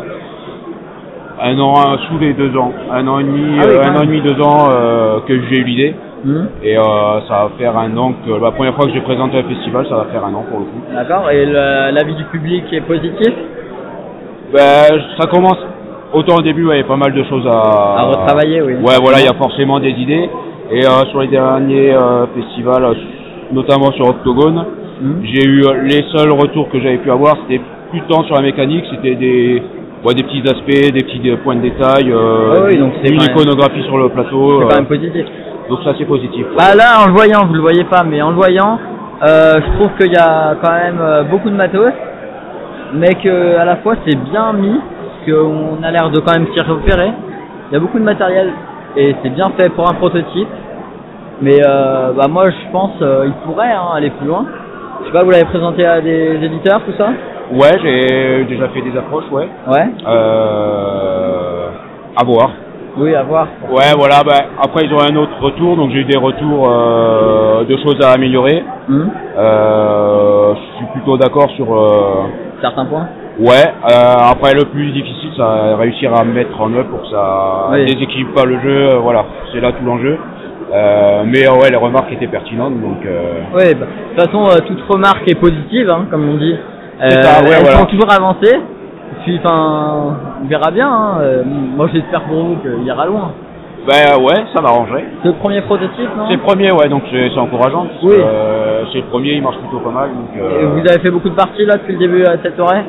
un 1.42 1.60
an 1.60 1.74
un- 1.78 1.98
sous 2.08 2.18
les 2.20 2.34
deux 2.34 2.56
ans, 2.58 2.74
un 2.92 3.08
an 3.08 3.20
et 3.20 3.24
demi, 3.24 3.60
Ah 3.62 3.66
oui, 3.68 3.78
un 3.84 3.96
an 3.96 4.02
et 4.02 4.08
demi, 4.08 4.22
deux 4.22 4.42
ans 4.42 4.68
que 5.28 5.34
j'ai 5.50 5.58
eu 5.60 5.64
l'idée. 5.64 5.96
Hmm. 6.24 6.46
Et 6.64 6.78
euh, 6.78 6.82
ça 7.28 7.44
va 7.44 7.52
faire 7.58 7.78
un 7.78 7.96
an 7.98 8.14
que 8.26 8.32
la 8.32 8.52
première 8.52 8.76
fois 8.76 8.86
que 8.86 8.92
j'ai 8.94 9.02
présenté 9.02 9.38
un 9.38 9.44
festival, 9.44 9.86
ça 9.88 9.96
va 9.96 10.06
faire 10.12 10.26
un 10.26 10.34
an 10.34 10.44
pour 10.50 10.60
le 10.60 10.66
coup. 10.66 10.82
D'accord. 10.94 11.30
Et 11.32 11.46
l'avis 11.46 12.16
du 12.16 12.26
public 12.26 12.66
est 12.72 12.82
positif? 12.82 13.34
Ben, 14.54 14.88
ça 15.20 15.28
commence. 15.28 15.58
Autant 16.12 16.38
au 16.38 16.42
début, 16.42 16.66
ouais, 16.66 16.78
il 16.78 16.82
y 16.82 16.84
a 16.84 16.88
pas 16.88 16.98
mal 16.98 17.14
de 17.14 17.24
choses 17.24 17.46
à, 17.48 18.00
À 18.00 18.04
retravailler, 18.06 18.62
oui. 18.64 18.74
Ouais, 18.76 18.98
voilà, 19.02 19.20
il 19.20 19.26
y 19.26 19.30
a 19.30 19.38
forcément 19.38 19.80
des 19.80 19.92
idées. 19.92 20.30
Et 20.72 20.86
euh, 20.86 21.06
sur 21.12 21.22
les 21.22 21.28
derniers 21.28 21.94
euh, 21.94 22.26
festivals, 22.36 22.96
notamment 23.52 23.92
sur 23.92 24.08
Octogone, 24.10 24.66
Hmm. 25.02 25.24
j'ai 25.24 25.46
eu 25.46 25.64
les 25.86 26.04
seuls 26.14 26.32
retours 26.34 26.68
que 26.70 26.78
j'avais 26.82 26.98
pu 26.98 27.10
avoir, 27.10 27.38
c'était 27.48 27.62
plus 27.90 28.02
tant 28.10 28.22
sur 28.26 28.36
la 28.36 28.42
mécanique, 28.42 28.84
c'était 28.92 29.16
des, 29.16 29.64
ouais, 30.04 30.14
des 30.14 30.24
petits 30.24 30.44
aspects, 30.46 30.94
des 30.94 31.04
petits 31.04 31.30
euh, 31.30 31.38
points 31.44 31.56
de 31.56 31.62
détail, 31.62 32.12
euh, 32.12 32.54
Ah 32.56 32.62
oui, 32.68 32.78
donc 32.78 32.94
une 33.04 33.22
iconographie 33.22 33.84
sur 33.84 33.98
le 33.98 34.10
plateau. 34.10 34.60
C'est 34.60 34.66
euh, 34.66 34.68
quand 34.70 34.76
même 34.76 34.86
positif. 34.86 35.26
donc 35.70 35.80
ça 35.84 35.94
c'est 35.98 36.06
positif. 36.06 36.46
Bah 36.58 36.76
là, 36.76 37.04
en 37.04 37.08
le 37.08 37.14
voyant, 37.14 37.46
vous 37.46 37.54
le 37.54 37.62
voyez 37.62 37.84
pas, 37.86 38.04
mais 38.04 38.22
en 38.22 38.30
le 38.30 38.36
voyant, 38.36 38.80
euh, 39.24 39.56
je 39.56 39.76
trouve 39.78 39.90
qu'il 40.00 40.14
y 40.14 40.18
a 40.18 40.56
quand 40.62 40.72
même 40.72 41.00
euh, 41.00 41.24
beaucoup 41.24 41.50
de 41.50 41.56
matos, 41.56 41.94
mais 42.94 43.16
que 43.16 43.58
à 43.58 43.66
la 43.66 43.78
fois 43.78 43.96
c'est 44.06 44.16
bien 44.16 44.54
mis, 44.54 44.80
qu'on 45.26 45.84
a 45.84 45.92
l'air 45.92 46.10
de 46.10 46.20
quand 46.20 46.34
même 46.34 46.48
s'y 46.54 46.62
repérer. 46.62 47.12
Il 47.70 47.74
y 47.74 47.78
a 47.78 47.80
beaucoup 47.80 48.00
de 48.00 48.04
matériel 48.04 48.52
et 48.96 49.16
c'est 49.22 49.30
bien 49.30 49.52
fait 49.58 49.70
pour 49.70 49.90
un 49.90 49.94
prototype. 49.94 50.48
Mais 51.42 51.60
euh, 51.66 52.12
bah 52.18 52.28
moi, 52.30 52.50
je 52.50 52.72
pense 52.72 52.92
euh, 53.02 53.26
il 53.28 53.34
pourrait 53.46 53.72
hein, 53.72 53.92
aller 53.96 54.10
plus 54.10 54.28
loin. 54.28 54.46
Je 55.02 55.06
sais 55.06 55.14
pas, 55.14 55.24
vous 55.24 55.32
l'avez 55.32 55.46
présenté 55.46 55.86
à 55.86 56.02
des 56.02 56.38
éditeurs, 56.44 56.82
tout 56.86 56.92
ça? 56.98 57.10
Ouais, 57.52 57.80
j'ai 57.82 58.46
déjà 58.46 58.70
fait 58.70 58.82
des 58.82 58.96
approches, 58.98 59.30
ouais. 59.32 59.48
Ouais. 59.68 59.88
Euh, 60.08 61.70
à 62.16 62.24
voir. 62.24 62.52
Oui, 62.98 63.16
à 63.16 63.24
voir. 63.24 63.48
Ouais, 63.72 63.92
voilà. 63.98 64.22
Bah, 64.26 64.34
après, 64.62 64.86
ils 64.86 64.94
ont 64.94 65.00
un 65.00 65.16
autre 65.16 65.32
retour, 65.42 65.76
donc 65.76 65.92
j'ai 65.92 66.00
eu 66.00 66.06
des 66.06 66.18
retours 66.18 66.70
euh, 66.70 67.64
de 67.64 67.76
choses 67.78 67.98
à 68.04 68.12
améliorer. 68.12 68.64
Hum, 68.90 69.10
Euh, 69.38 70.54
je 70.56 70.78
suis 70.78 70.86
plutôt 70.94 71.18
d'accord 71.18 71.50
sur. 71.56 71.74
euh, 71.76 72.24
Certains 72.62 72.86
points 72.86 73.08
ouais. 73.40 73.74
euh, 73.90 74.32
après, 74.32 74.54
le 74.54 74.66
plus 74.66 74.92
difficile, 74.92 75.30
c'est 75.38 75.74
réussir 75.76 76.14
à 76.14 76.24
mettre 76.26 76.60
en 76.60 76.72
œuvre 76.74 76.90
pour 76.90 77.02
que 77.04 77.08
ça 77.10 77.70
Oui. 77.72 77.86
déséquilibre 77.86 78.34
pas 78.34 78.46
le 78.46 78.60
jeu. 78.60 78.90
euh, 78.90 78.98
voilà, 79.00 79.24
c'est 79.54 79.62
là 79.62 79.72
tout 79.72 79.86
l'enjeu. 79.86 80.18
Euh, 80.72 81.24
mais 81.26 81.48
ouais, 81.48 81.70
les 81.72 81.78
remarques 81.78 82.12
étaient 82.12 82.28
pertinentes, 82.28 82.80
donc. 82.82 83.04
Euh, 83.06 83.42
Oui, 83.56 83.74
bah, 83.76 83.86
de 83.88 84.22
toute 84.22 84.26
façon, 84.32 84.50
toute 84.68 84.82
remarque 84.88 85.28
est 85.28 85.40
positive, 85.40 85.90
hein, 85.90 86.06
comme 86.12 86.30
on 86.30 86.36
dit. 86.36 86.56
Ça, 87.00 87.42
ouais, 87.44 87.50
elles 87.56 87.64
voilà. 87.64 87.78
sont 87.80 87.86
toujours 87.86 88.12
avancées. 88.12 88.60
Puis, 89.24 89.40
enfin, 89.44 90.16
on 90.44 90.48
verra 90.48 90.72
bien. 90.72 90.88
hein. 90.90 91.18
Euh, 91.22 91.44
moi, 91.46 91.88
j'espère 91.94 92.22
pour 92.24 92.36
vous 92.44 92.56
qu'il 92.58 92.84
ira 92.86 93.06
loin. 93.06 93.32
bah 93.88 94.18
ouais, 94.20 94.46
ça 94.54 94.62
m'arrangerait. 94.62 95.06
C'est 95.22 95.30
le 95.30 95.36
premier 95.36 95.62
prototype, 95.62 96.10
non? 96.18 96.26
C'est 96.28 96.36
le 96.36 96.42
premier, 96.42 96.72
ouais, 96.72 96.90
donc 96.90 97.04
c'est 97.12 97.38
encourageant. 97.38 97.86
parce 97.86 98.04
Oui. 98.04 98.16
euh, 98.18 98.84
c'est 98.92 99.00
le 99.00 99.06
premier, 99.06 99.34
il 99.34 99.42
marche 99.44 99.58
plutôt 99.58 99.80
pas 99.80 99.92
mal. 99.92 100.10
Donc, 100.10 100.30
Et 100.36 100.42
euh, 100.42 100.68
Vous 100.74 100.80
avez 100.90 101.00
fait 101.00 101.12
beaucoup 101.12 101.30
de 101.30 101.36
parties 101.36 101.66
là 101.66 101.76
depuis 101.78 101.94
le 101.94 102.00
début 102.00 102.24
à 102.26 102.34
cette 102.44 102.56
soirée? 102.58 102.84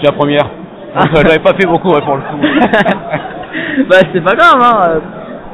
C'est 0.00 0.06
la 0.06 0.12
première. 0.12 0.44
Ah. 0.44 0.52
Euh, 0.98 1.04
J'avais 1.26 1.38
pas 1.40 1.52
fait 1.52 1.66
beaucoup 1.66 1.90
ouais, 1.90 2.00
pour 2.00 2.16
le 2.16 2.22
coup. 2.22 2.38
Bah, 3.90 3.96
c'est 4.12 4.22
pas 4.24 4.34
grave, 4.34 4.56
hein. 4.62 4.80
euh, 4.88 5.00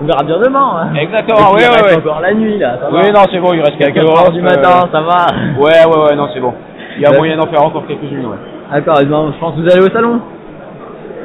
On 0.01 0.07
verra 0.07 0.23
bien 0.25 0.39
demain. 0.39 0.71
hein. 0.91 0.95
Exactement, 0.95 1.51
oui, 1.53 1.63
reste 1.65 1.87
oui. 1.91 1.97
encore 1.97 2.21
la 2.21 2.33
nuit 2.33 2.59
là. 2.59 2.77
Ça 2.81 2.89
Oui, 2.93 3.03
va. 3.03 3.11
non, 3.13 3.21
c'est 3.33 3.41
bon, 3.41 3.53
il 3.53 3.61
reste 3.61 3.77
quelques 3.79 3.95
4 3.97 4.07
heures. 4.07 4.21
heures 4.27 4.33
du 4.33 4.41
matin, 4.41 4.89
ça 4.93 5.01
va. 5.01 5.27
Ouais, 5.59 5.85
ouais, 5.85 6.03
ouais, 6.11 6.15
non, 6.17 6.29
c'est 6.33 6.41
bon. 6.41 6.55
Il 6.97 7.03
y 7.03 7.07
a 7.07 7.13
moyen 7.17 7.37
d'en 7.37 7.47
faire 7.47 7.65
encore 7.65 7.87
quelques-unes, 7.87 8.27
ouais. 8.27 8.37
D'accord, 8.73 8.95
ben, 9.01 9.33
je 9.35 9.39
pense 9.39 9.55
que 9.55 9.61
vous 9.61 9.71
allez 9.71 9.83
au 9.85 9.91
salon? 9.91 10.21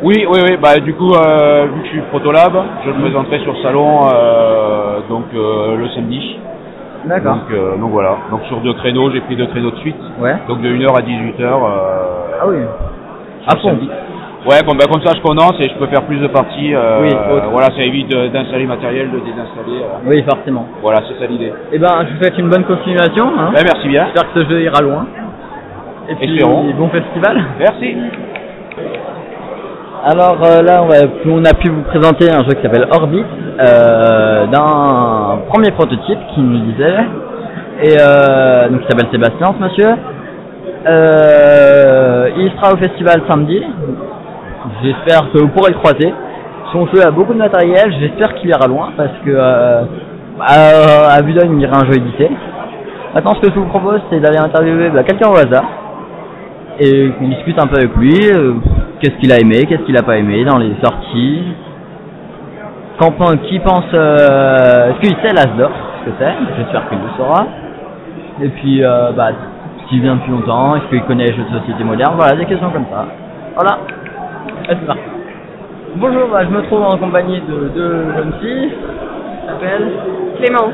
Oui, 0.04 0.26
oui, 0.30 0.40
oui, 0.44 0.58
bah 0.62 0.78
du 0.78 0.94
coup, 0.94 1.12
euh, 1.14 1.66
vu 1.74 1.80
que 1.82 1.86
je 1.88 1.92
suis 1.94 2.02
protolab, 2.12 2.54
je 2.86 2.90
le 2.92 3.00
présenterai 3.02 3.40
sur 3.40 3.58
salon 3.64 4.02
euh, 4.14 5.00
donc 5.10 5.26
euh, 5.34 5.76
le 5.78 5.90
samedi. 5.90 6.38
D'accord. 7.06 7.34
Donc, 7.36 7.44
euh, 7.52 7.78
donc 7.78 7.92
voilà. 7.92 8.16
Donc 8.30 8.42
sur 8.48 8.58
deux 8.62 8.74
créneaux, 8.74 9.10
j'ai 9.12 9.22
pris 9.22 9.36
deux 9.36 9.48
créneaux 9.48 9.72
de 9.72 9.78
suite. 9.78 9.96
Ouais. 10.20 10.36
Donc 10.48 10.62
de 10.62 10.70
1h 10.70 10.96
à 10.96 11.02
18h. 11.02 11.42
Euh, 11.42 12.38
Ah 12.42 12.48
oui. 12.48 12.58
À 13.48 13.56
fond. 13.58 13.70
samedi. 13.70 13.90
Ouais, 14.48 14.60
comme, 14.68 14.78
bah, 14.78 14.86
comme 14.92 15.02
ça 15.04 15.14
je 15.16 15.22
condense 15.22 15.56
et 15.60 15.68
je 15.68 15.74
peux 15.80 15.88
faire 15.88 16.04
plus 16.04 16.20
de 16.20 16.28
parties. 16.28 16.76
euh, 16.76 17.02
Oui, 17.02 17.10
autre. 17.34 17.48
voilà, 17.52 17.68
ça 17.76 17.82
évite 17.82 18.10
d'installer 18.10 18.64
le 18.64 18.68
matériel, 18.70 19.10
de 19.10 19.18
désinstaller. 19.20 19.82
euh. 19.82 20.06
Oui, 20.06 20.24
forcément. 20.30 20.68
Voilà, 20.84 21.00
c'est 21.08 21.20
ça 21.20 21.26
l'idée. 21.28 21.52
Eh 21.72 21.80
ben, 21.80 22.06
je 22.08 22.14
vous 22.14 22.20
souhaite 22.22 22.38
une 22.38 22.50
bonne 22.50 22.66
continuation. 22.66 23.26
Hein. 23.38 23.52
Ouais, 23.56 23.64
merci 23.64 23.88
bien. 23.88 24.06
J'espère 24.14 24.32
que 24.32 24.44
ce 24.44 24.50
jeu 24.50 24.62
ira 24.62 24.80
loin. 24.82 25.06
Et 26.10 26.16
puis, 26.16 26.36
Espérons. 26.36 26.72
bon 26.78 26.90
festival. 26.90 27.38
Merci. 27.60 27.96
Alors 30.06 30.38
euh, 30.46 30.62
là, 30.62 30.84
on, 30.84 30.88
va, 30.88 30.96
on 31.26 31.44
a 31.44 31.54
pu 31.54 31.70
vous 31.70 31.82
présenter 31.82 32.30
un 32.32 32.44
jeu 32.44 32.52
qui 32.54 32.62
s'appelle 32.62 32.88
Orbit, 32.92 33.26
euh, 33.60 34.46
d'un 34.48 35.40
premier 35.52 35.72
prototype 35.72 36.20
qui 36.34 36.40
nous 36.42 36.60
disait, 36.72 36.98
et 37.84 37.98
euh, 38.00 38.70
donc 38.70 38.82
qui 38.82 38.88
s'appelle 38.88 39.10
Sébastien, 39.12 39.54
ce 39.58 39.64
monsieur. 39.64 39.96
Euh, 40.88 42.30
il 42.38 42.52
sera 42.52 42.74
au 42.74 42.78
festival 42.78 43.22
samedi. 43.30 43.62
J'espère 44.84 45.30
que 45.32 45.40
vous 45.40 45.50
pourrez 45.50 45.72
le 45.72 45.78
croiser. 45.80 46.14
Son 46.72 46.86
jeu 46.88 47.06
a 47.06 47.12
beaucoup 47.12 47.34
de 47.34 47.40
matériel. 47.40 47.94
J'espère 48.00 48.34
qu'il 48.36 48.50
ira 48.50 48.68
loin 48.68 48.92
parce 48.96 49.12
que 49.26 49.32
euh, 49.32 49.82
à, 50.40 51.16
à 51.16 51.22
d'œil, 51.22 51.50
il 51.52 51.62
ira 51.62 51.78
un 51.82 51.86
jeu 51.86 51.98
édité. 51.98 52.30
Maintenant, 53.14 53.34
ce 53.36 53.42
que 53.48 53.54
je 53.54 53.60
vous 53.60 53.66
propose, 53.66 54.00
c'est 54.10 54.20
d'aller 54.20 54.38
interviewer 54.38 54.90
bah, 54.90 55.04
quelqu'un 55.04 55.30
au 55.30 55.36
hasard 55.36 55.66
et 56.80 57.10
qu'on 57.18 57.28
discute 57.30 57.60
un 57.62 57.68
peu 57.68 57.78
avec 57.78 57.96
lui. 57.96 58.14
euh, 58.36 58.54
qu'est-ce 59.00 59.16
qu'il 59.18 59.32
a 59.32 59.40
aimé, 59.40 59.66
qu'est-ce 59.68 59.84
qu'il 59.84 59.98
a 59.98 60.04
pas 60.04 60.18
aimé 60.18 60.44
dans 60.46 60.58
les 60.58 60.74
sorties. 60.84 61.44
Qu'en 63.00 63.12
pen- 63.12 63.38
qui 63.48 63.60
pense, 63.60 63.86
euh, 63.94 64.90
est-ce 64.90 65.00
qu'il 65.02 65.16
sait 65.18 65.34
l'Asdor, 65.34 65.70
ce 66.06 66.10
que 66.10 66.16
c'est 66.20 66.34
J'espère 66.58 66.90
qu'il 66.90 66.98
le 66.98 67.10
saura. 67.18 67.46
Et 68.42 68.50
puis, 68.50 68.84
euh, 68.84 69.12
bah, 69.16 69.30
s'il 69.88 70.02
vient 70.02 70.16
depuis 70.16 70.32
longtemps, 70.32 70.76
est-ce 70.76 70.86
qu'il 70.90 71.04
connaît 71.04 71.26
les 71.26 71.34
jeux 71.34 71.44
de 71.52 71.60
société 71.60 71.84
moderne 71.84 72.14
Voilà, 72.18 72.36
des 72.36 72.46
questions 72.46 72.70
comme 72.72 72.86
ça. 72.92 73.06
Voilà. 73.56 73.78
Allez, 74.68 74.78
c'est 74.82 74.86
parti. 74.88 75.02
Bonjour, 75.98 76.28
bah, 76.32 76.44
je 76.44 76.50
me 76.50 76.62
trouve 76.64 76.82
en 76.84 76.98
compagnie 76.98 77.40
de 77.42 77.70
deux 77.76 78.06
jeunes 78.16 78.34
filles. 78.42 78.70
Qui 78.72 79.48
s'appellent 79.48 79.92
Clémence 80.42 80.74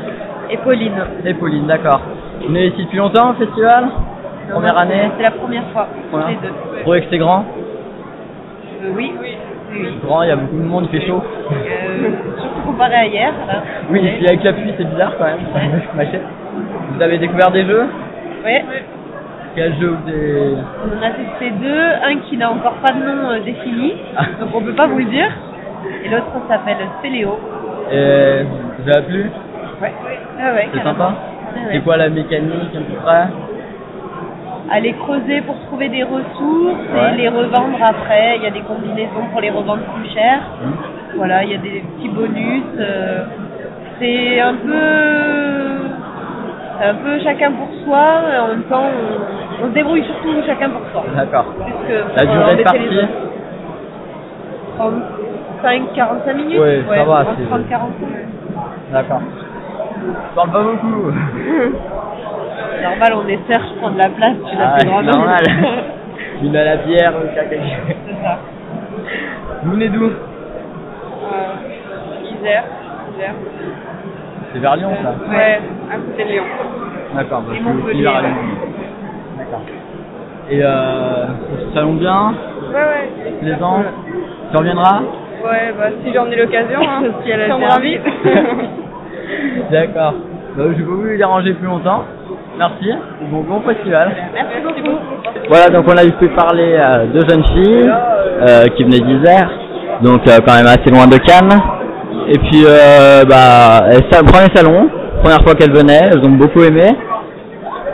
et 0.50 0.56
Pauline. 0.58 0.92
et 1.24 1.34
Pauline, 1.34 1.66
d'accord. 1.66 2.00
Vous 2.40 2.48
venez 2.48 2.66
ici 2.68 2.84
depuis 2.84 2.98
longtemps 2.98 3.30
au 3.30 3.34
festival? 3.34 3.84
Première 4.50 4.78
année 4.78 5.10
C'est 5.16 5.22
la 5.22 5.30
première 5.32 5.64
fois. 5.72 5.88
Voilà. 6.10 6.28
Les 6.28 6.34
deux. 6.36 6.48
Vous 6.48 6.80
trouvez 6.82 7.00
que 7.02 7.06
c'est 7.10 7.18
grand 7.18 7.44
Euh, 8.82 8.90
oui, 8.94 9.12
oui, 9.20 9.36
oui. 9.72 9.98
Grand, 10.04 10.22
il 10.22 10.28
y 10.28 10.32
a 10.32 10.36
beaucoup 10.36 10.56
de 10.56 10.62
monde, 10.62 10.88
il 10.92 11.00
fait 11.00 11.06
chaud. 11.06 11.22
Euh, 11.50 12.10
surtout 12.38 12.60
comparé 12.66 12.94
à 12.94 13.06
hier. 13.06 13.32
là. 13.48 13.54
Oui, 13.90 14.00
et 14.06 14.12
puis 14.18 14.26
avec 14.26 14.44
la 14.44 14.52
pluie, 14.52 14.72
c'est 14.76 14.84
bizarre 14.88 15.12
quand 15.18 15.24
même. 15.24 15.40
Chère. 16.10 16.20
Vous 16.94 17.02
avez 17.02 17.18
découvert 17.18 17.50
des 17.50 17.64
jeux 17.64 17.86
Ouais. 18.44 18.64
Quel 19.56 19.74
jeu 19.80 19.88
vous 20.02 20.08
avez... 20.08 20.54
On 20.84 20.98
en 20.98 21.02
a 21.02 21.10
testé 21.10 21.50
deux. 21.60 21.80
Un 22.04 22.16
qui 22.28 22.36
n'a 22.36 22.50
encore 22.50 22.74
pas 22.74 22.92
de 22.92 22.98
nom 22.98 23.30
euh, 23.30 23.40
défini, 23.40 23.94
Ah. 24.16 24.24
donc 24.40 24.50
on 24.54 24.60
peut 24.60 24.74
pas 24.74 24.86
vous 24.86 24.98
le 24.98 25.04
dire. 25.06 25.30
Et 26.04 26.08
l'autre 26.08 26.26
s'appelle 26.48 26.76
Spéléo. 26.98 27.38
Et 27.92 28.42
vous 28.78 28.90
avez 28.90 29.02
plu 29.06 29.30
Ouais. 29.80 29.92
Ah 30.40 30.54
ouais, 30.54 30.68
C'est 30.74 30.82
sympa 30.82 31.04
Ouais, 31.54 31.60
ouais. 31.60 31.68
C'est 31.72 31.80
quoi 31.84 31.96
la 31.96 32.08
mécanique 32.08 32.74
à 32.74 32.78
peu 32.78 32.94
près 33.02 33.26
aller 34.70 34.92
creuser 34.94 35.40
pour 35.42 35.56
trouver 35.66 35.88
des 35.88 36.02
ressources 36.02 36.74
Ouais. 36.94 37.12
et 37.14 37.16
les 37.18 37.28
revendre 37.28 37.78
après. 37.82 38.36
Il 38.36 38.42
y 38.42 38.46
a 38.46 38.50
des 38.50 38.62
combinaisons 38.62 39.26
pour 39.32 39.40
les 39.40 39.50
revendre 39.50 39.82
plus 39.96 40.10
cher. 40.10 40.40
Hmm. 40.62 41.16
Voilà, 41.16 41.44
il 41.44 41.50
y 41.50 41.54
a 41.54 41.58
des 41.58 41.82
petits 41.96 42.08
bonus. 42.08 42.62
euh, 42.78 43.24
c'est 44.00 44.40
un 44.40 44.54
peu, 44.54 45.86
un 46.82 46.94
peu 46.94 47.18
chacun 47.22 47.52
pour 47.52 47.68
soi. 47.84 48.22
et 48.34 48.38
En 48.40 48.48
même 48.48 48.62
temps, 48.64 48.86
on, 49.60 49.64
on 49.64 49.68
se 49.68 49.72
débrouille 49.74 50.04
surtout 50.04 50.34
chacun 50.46 50.70
pour 50.70 50.80
soi. 50.92 51.04
D'accord. 51.14 51.44
La 52.16 52.26
durée 52.26 52.56
de 52.56 52.62
partie 52.62 52.78
les 52.80 52.98
autres. 52.98 53.08
35, 54.78 55.92
45 55.94 56.34
minutes. 56.36 56.58
Ouais, 56.60 56.82
ça 56.88 57.04
va, 57.04 57.20
entre 57.20 57.30
c'est- 57.38 57.44
30, 57.46 57.68
45. 57.68 58.08
D'accord. 58.92 59.20
Je 60.02 60.34
parle 60.34 60.50
pas 60.50 60.62
beaucoup. 60.62 61.12
Normal, 62.84 63.12
on 63.16 63.28
est 63.28 63.38
serge, 63.48 63.64
je 63.74 63.78
prends 63.80 63.90
de 63.90 63.98
la 63.98 64.08
place, 64.10 64.36
tu 64.48 64.56
l'as 64.56 64.72
Ah, 64.74 64.78
c'est 64.78 64.86
grand. 64.86 65.02
normal. 65.02 65.42
Une 66.42 66.54
à 66.56 66.64
la 66.64 66.76
bière, 66.78 67.12
à 67.16 67.44
quelque 67.44 67.62
C'est 68.06 68.22
ça. 68.22 68.38
Vous 69.62 69.72
venez 69.72 69.88
d'où? 69.88 70.04
Euh, 70.04 70.10
Isère. 72.38 72.64
Isère. 73.14 73.34
C'est 74.52 74.58
vers 74.58 74.76
Lyon 74.76 74.90
ça? 75.02 75.14
Ouais, 75.30 75.60
à 75.90 75.96
côté 75.96 76.24
de 76.24 76.28
Lyon. 76.28 76.44
D'accord, 77.14 77.40
bah, 77.42 77.52
je 77.54 77.58
suis 77.58 77.66
aussi 77.92 78.02
vers. 78.02 78.20
Lyon. 78.20 78.30
D'accord. 79.38 79.62
Et 80.50 80.60
euh, 80.62 81.26
ça 81.72 81.74
salon 81.74 81.94
bien 81.94 82.34
Ouais, 82.68 82.74
ouais. 82.74 83.32
Plaisant 83.40 83.82
Tu 84.50 84.56
reviendras? 84.58 85.00
Ouais, 85.42 85.72
bah 85.78 85.86
si 86.04 86.12
j'en 86.12 86.26
ai 86.26 86.36
l'occasion, 86.36 86.80
hein, 86.82 87.02
si 87.24 87.30
elle 87.30 87.40
a 87.42 87.46
le 87.48 87.54
envie. 87.54 87.98
D'accord. 89.70 90.14
Bah, 90.56 90.64
je 90.68 90.72
vais 90.74 90.84
pas 90.84 90.90
vous 90.90 91.16
déranger 91.16 91.54
plus 91.54 91.66
longtemps. 91.66 92.04
Merci. 92.58 92.90
Bon, 93.30 93.40
bon 93.42 93.60
festival. 93.62 94.12
Merci 94.32 94.56
beaucoup. 94.62 94.96
Voilà, 95.48 95.68
donc 95.70 95.84
on 95.88 95.96
a 95.96 96.04
eu 96.04 96.12
pu 96.12 96.28
parler 96.28 96.76
à 96.76 97.04
deux 97.06 97.20
jeunes 97.28 97.44
filles 97.52 97.90
euh, 98.42 98.64
qui 98.76 98.84
venaient 98.84 99.00
d'Isère, 99.00 99.50
donc 100.02 100.26
euh, 100.28 100.38
quand 100.46 100.54
même 100.54 100.66
assez 100.66 100.90
loin 100.90 101.06
de 101.06 101.16
Cannes. 101.18 101.60
Et 102.28 102.38
puis, 102.38 102.64
euh, 102.64 103.24
bah, 103.28 103.80
premier 104.26 104.54
salon, 104.54 104.88
première 105.22 105.42
fois 105.42 105.54
qu'elles 105.54 105.72
venaient, 105.74 106.10
elles 106.12 106.24
ont 106.26 106.32
beaucoup 106.32 106.62
aimé. 106.62 106.86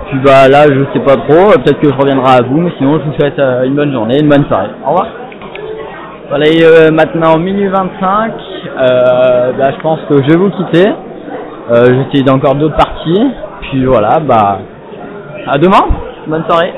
Puis 0.08 0.18
bah 0.24 0.48
là, 0.48 0.64
je 0.66 0.84
sais 0.92 1.04
pas 1.04 1.16
trop, 1.16 1.50
euh, 1.50 1.54
peut-être 1.54 1.80
que 1.80 1.88
je 1.88 1.94
reviendrai 1.94 2.32
à 2.32 2.42
vous, 2.42 2.60
mais 2.60 2.72
sinon 2.78 2.98
je 2.98 3.04
vous 3.04 3.12
souhaite 3.18 3.38
euh, 3.38 3.64
une 3.64 3.74
bonne 3.74 3.92
journée, 3.92 4.18
une 4.20 4.28
bonne 4.28 4.44
soirée. 4.46 4.70
Au 4.84 4.90
revoir. 4.90 5.06
Voilà, 6.28 6.46
et 6.46 6.64
euh, 6.64 6.90
maintenant 6.90 7.38
minuit 7.38 7.68
25, 7.68 8.32
euh, 8.32 9.52
bah, 9.56 9.70
je 9.70 9.80
pense 9.80 10.00
que 10.08 10.16
je 10.22 10.30
vais 10.30 10.36
vous 10.36 10.50
quitter. 10.50 10.88
Euh, 11.70 12.04
J'essaie 12.10 12.24
d'encore 12.24 12.56
d'autres 12.56 12.76
parties. 12.76 13.30
Puis 13.70 13.84
voilà, 13.84 14.18
bah, 14.18 14.58
à 15.46 15.56
demain. 15.56 15.86
Bonne 16.26 16.44
soirée. 16.44 16.72